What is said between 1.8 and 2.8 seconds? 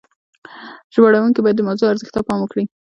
ارزښت ته پام وکړي.